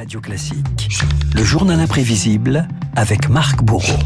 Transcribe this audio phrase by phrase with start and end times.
[0.00, 0.88] Radio Classique.
[1.36, 2.66] Le journal imprévisible
[2.96, 3.98] avec Marc Bourreau.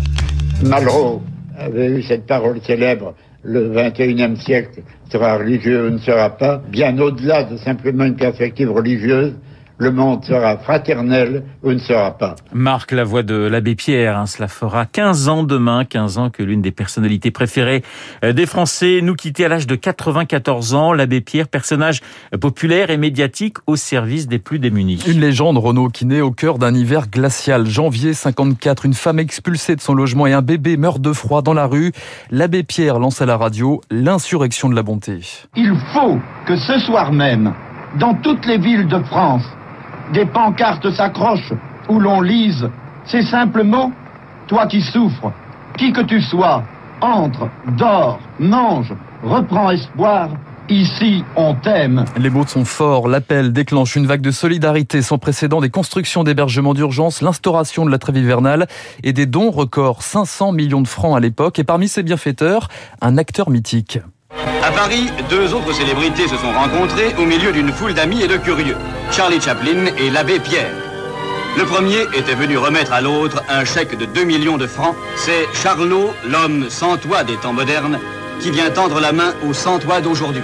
[0.64, 1.22] Malraux
[1.56, 3.14] avait eu cette parole célèbre
[3.44, 8.72] le 21e siècle sera religieux ou ne sera pas, bien au-delà de simplement une perspective
[8.72, 9.34] religieuse,
[9.78, 12.36] le monde sera fraternel ou ne sera pas.
[12.52, 16.42] Marc, la voix de l'abbé Pierre, hein, cela fera 15 ans demain, 15 ans que
[16.42, 17.82] l'une des personnalités préférées
[18.24, 20.92] euh, des Français nous quittait à l'âge de 94 ans.
[20.92, 22.00] L'abbé Pierre, personnage
[22.40, 25.02] populaire et médiatique au service des plus démunis.
[25.08, 27.66] Une légende, Renaud, qui naît au cœur d'un hiver glacial.
[27.66, 31.54] Janvier 54, une femme expulsée de son logement et un bébé meurt de froid dans
[31.54, 31.92] la rue.
[32.30, 35.20] L'abbé Pierre lance à la radio l'insurrection de la bonté.
[35.56, 37.52] Il faut que ce soir même,
[37.98, 39.44] dans toutes les villes de France,
[40.12, 41.52] des pancartes s'accrochent
[41.88, 42.68] où l'on lise
[43.06, 43.92] ces simples mots
[44.46, 45.32] Toi qui souffres,
[45.76, 46.62] qui que tu sois,
[47.00, 50.30] entre, dors, mange, reprends espoir.
[50.70, 52.06] Ici, on t'aime.
[52.16, 53.06] Les mots sont forts.
[53.06, 57.98] L'appel déclenche une vague de solidarité sans précédent, des constructions d'hébergement d'urgence, l'instauration de la
[57.98, 58.66] trêve hivernale
[59.02, 61.58] et des dons records 500 millions de francs à l'époque.
[61.58, 62.68] Et parmi ces bienfaiteurs,
[63.02, 63.98] un acteur mythique.
[64.62, 68.36] À Paris, deux autres célébrités se sont rencontrées au milieu d'une foule d'amis et de
[68.36, 68.76] curieux.
[69.10, 70.72] Charlie Chaplin et l'abbé Pierre.
[71.56, 74.96] Le premier était venu remettre à l'autre un chèque de 2 millions de francs.
[75.16, 77.98] C'est Charlot, l'homme sans toit des temps modernes,
[78.40, 80.42] qui vient tendre la main au sans toit d'aujourd'hui.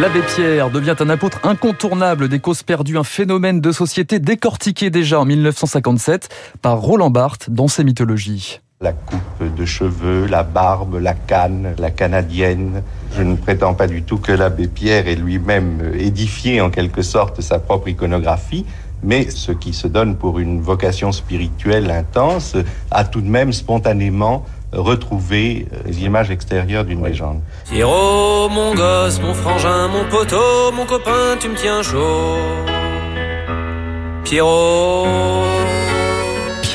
[0.00, 5.20] L'abbé Pierre devient un apôtre incontournable des causes perdues, un phénomène de société décortiqué déjà
[5.20, 6.28] en 1957
[6.60, 8.60] par Roland Barthes dans ses mythologies.
[8.82, 12.82] La coupe de cheveux, la barbe, la canne, la canadienne.
[13.16, 17.40] Je ne prétends pas du tout que l'abbé Pierre ait lui-même édifié en quelque sorte
[17.40, 18.66] sa propre iconographie,
[19.02, 22.54] mais ce qui se donne pour une vocation spirituelle intense
[22.90, 27.40] a tout de même spontanément retrouvé les images extérieures d'une légende.
[27.70, 32.36] Pierrot, mon gosse, mon frangin, mon poteau, mon copain, tu me tiens chaud.
[34.22, 35.55] Pierrot.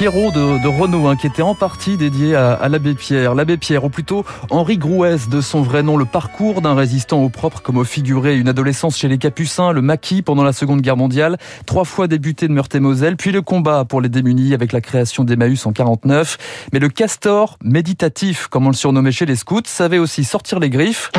[0.02, 3.36] Pierrot de, de Renault, hein, qui était en partie dédié à, l'abbé Pierre.
[3.36, 7.30] L'abbé Pierre, ou plutôt Henri Grouès, de son vrai nom, le parcours d'un résistant au
[7.30, 10.98] propre comme au figuré, une adolescence chez les Capucins, le maquis pendant la Seconde Guerre
[10.98, 11.38] mondiale,
[11.68, 15.68] trois fois débuté de Meurthe-et-Moselle, puis le combat pour les démunis avec la création d'Emmaüs
[15.68, 16.40] en 49.
[16.74, 20.72] Mais le castor méditatif, comme on le surnommait chez les scouts, savait aussi sortir les
[20.72, 21.12] griffes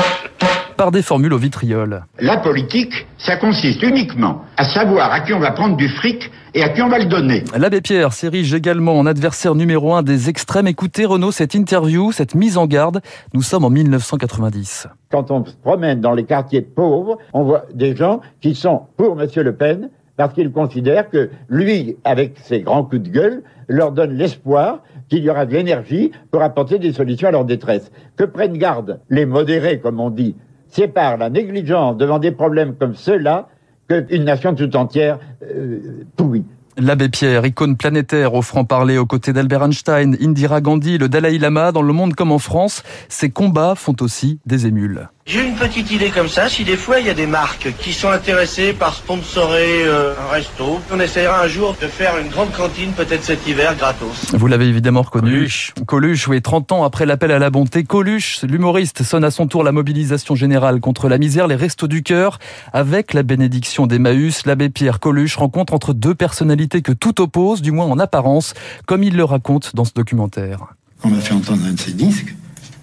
[0.82, 2.02] par des formules au vitriol.
[2.18, 6.64] La politique, ça consiste uniquement à savoir à qui on va prendre du fric et
[6.64, 7.44] à qui on va le donner.
[7.56, 10.66] L'abbé Pierre s'érige également en adversaire numéro un des extrêmes.
[10.66, 13.00] Écoutez Renaud, cette interview, cette mise en garde,
[13.32, 14.88] nous sommes en 1990.
[15.12, 19.22] Quand on se promène dans les quartiers pauvres, on voit des gens qui sont pour
[19.22, 19.28] M.
[19.36, 24.14] Le Pen parce qu'ils considèrent que lui, avec ses grands coups de gueule, leur donne
[24.14, 27.92] l'espoir qu'il y aura de l'énergie pour apporter des solutions à leur détresse.
[28.16, 30.34] Que prennent garde les modérés, comme on dit,
[30.72, 33.48] c'est par la négligence devant des problèmes comme ceux-là
[33.88, 35.78] qu'une nation tout entière euh.
[36.78, 41.70] L'abbé Pierre, icône planétaire au franc-parler aux côtés d'Albert Einstein, Indira Gandhi, le Dalai Lama,
[41.70, 45.10] dans le monde comme en France, ses combats font aussi des émules.
[45.24, 47.92] J'ai une petite idée comme ça, si des fois il y a des marques qui
[47.92, 52.50] sont intéressées par sponsorer euh, un resto, on essaiera un jour de faire une grande
[52.50, 54.34] cantine, peut-être cet hiver, gratos.
[54.34, 55.30] Vous l'avez évidemment reconnu.
[55.30, 55.74] Coluche.
[55.86, 59.62] Coluche, oui, 30 ans après l'appel à la bonté, Coluche, l'humoriste, sonne à son tour
[59.62, 62.40] la mobilisation générale contre la misère, les restos du cœur.
[62.72, 67.70] Avec la bénédiction d'Emmaüs, l'abbé Pierre Coluche rencontre entre deux personnalités que tout oppose, du
[67.70, 68.54] moins en apparence,
[68.86, 70.74] comme il le raconte dans ce documentaire.
[71.04, 72.34] On m'a fait entendre un de ses disques.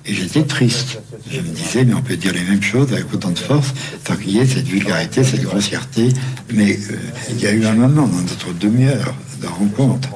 [0.05, 0.99] Et j'étais triste.
[1.29, 3.73] Je me disais, mais on peut dire les mêmes choses avec autant de force,
[4.03, 6.09] tant qu'il y ait cette vulgarité, cette grossièreté.
[6.53, 6.95] Mais euh,
[7.29, 10.09] il y a eu un moment dans notre demi-heure de rencontre,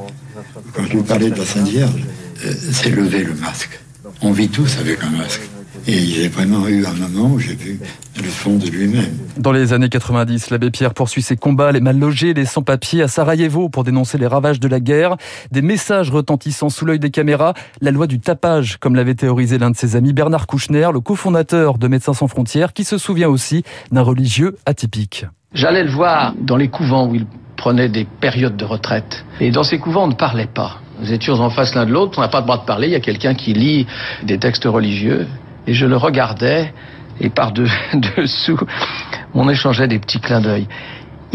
[0.73, 2.03] quand je lui parlais de la Sainte Vierge,
[2.45, 3.79] euh, c'est lever le masque.
[4.21, 5.41] On vit tous avec un masque.
[5.85, 7.77] Et il y a vraiment eu un moment où j'ai vu
[8.16, 9.17] le fond de lui-même.
[9.38, 13.09] Dans les années 90, l'abbé Pierre poursuit ses combats, les mal logés, les sans-papiers à
[13.09, 15.17] Sarajevo pour dénoncer les ravages de la guerre.
[15.51, 19.71] Des messages retentissant sous l'œil des caméras, la loi du tapage, comme l'avait théorisé l'un
[19.71, 23.63] de ses amis, Bernard Kouchner, le cofondateur de Médecins sans frontières, qui se souvient aussi
[23.91, 25.25] d'un religieux atypique.
[25.53, 27.25] J'allais le voir dans les couvents où il
[27.57, 29.25] prenait des périodes de retraite.
[29.41, 30.79] Et dans ces couvents, on ne parlait pas.
[31.01, 32.94] Nous étions en face l'un de l'autre, on n'a pas le droit de parler, il
[32.94, 33.86] y a quelqu'un qui lit
[34.24, 35.27] des textes religieux
[35.68, 36.74] et je le regardais
[37.19, 38.60] et par-dessous,
[39.33, 40.68] on échangeait des petits clins d'œil.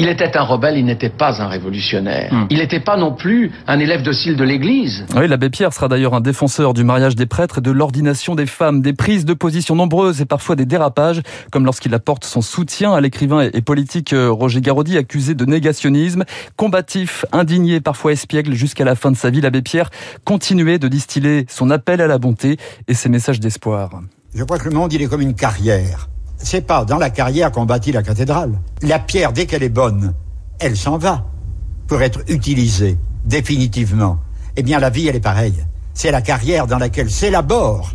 [0.00, 2.32] Il était un rebelle, il n'était pas un révolutionnaire.
[2.32, 2.46] Hmm.
[2.50, 5.04] Il n'était pas non plus un élève docile de l'Église.
[5.16, 8.46] Oui, l'abbé Pierre sera d'ailleurs un défenseur du mariage des prêtres et de l'ordination des
[8.46, 11.20] femmes, des prises de position nombreuses et parfois des dérapages,
[11.50, 16.24] comme lorsqu'il apporte son soutien à l'écrivain et politique euh, Roger Garaudy, accusé de négationnisme.
[16.54, 19.90] Combatif, indigné, parfois espiègle, jusqu'à la fin de sa vie, l'abbé Pierre
[20.24, 23.90] continuait de distiller son appel à la bonté et ses messages d'espoir.
[24.34, 26.08] Je crois que le monde, il est comme une carrière.
[26.36, 28.52] C'est pas dans la carrière qu'on bâtit la cathédrale.
[28.82, 30.14] La pierre, dès qu'elle est bonne,
[30.58, 31.24] elle s'en va.
[31.86, 34.18] pour être utilisé définitivement.
[34.56, 35.64] Eh bien, la vie, elle est pareille.
[35.94, 37.92] C'est la carrière dans laquelle s'élabore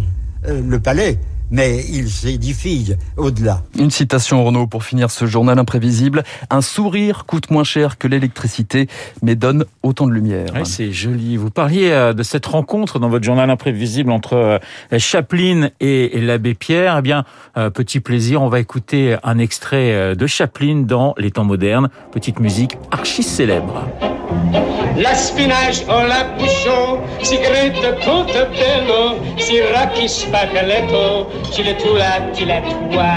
[0.48, 1.20] euh, le palais
[1.54, 3.62] mais il s'édifie au-delà.
[3.78, 6.24] Une citation Renaud pour finir ce journal imprévisible.
[6.50, 8.88] Un sourire coûte moins cher que l'électricité,
[9.22, 10.48] mais donne autant de lumière.
[10.66, 11.38] c'est joli.
[11.38, 14.60] Vous parliez euh, de cette rencontre dans votre journal imprévisible entre euh,
[14.98, 16.98] Chaplin et l'abbé Pierre.
[16.98, 17.24] Eh bien,
[17.56, 21.90] euh, petit plaisir, on va écouter un extrait de Chaplin dans Les temps modernes.
[22.12, 23.86] Petite musique archi célèbre.
[24.96, 31.96] La spinach o la bouchon, si grete conte bello, si racchi spaccaletto, ci le tu
[31.96, 33.12] la ti la tua.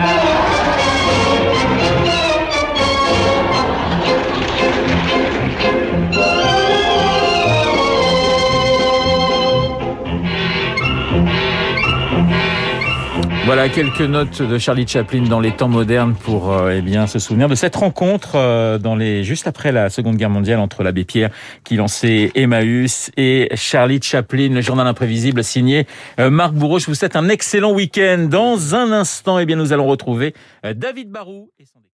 [13.47, 17.21] Voilà quelques notes de Charlie Chaplin dans les temps modernes pour euh, eh bien se
[17.21, 21.05] souvenir de cette rencontre euh, dans les juste après la Seconde Guerre mondiale entre l'abbé
[21.05, 21.31] Pierre
[21.63, 25.87] qui lançait Emmaüs et Charlie Chaplin, le journal imprévisible signé
[26.19, 26.81] euh, Marc Bourreau.
[26.81, 28.27] Je vous souhaite un excellent week-end.
[28.29, 30.35] Dans un instant, eh bien nous allons retrouver
[30.65, 31.49] David Barou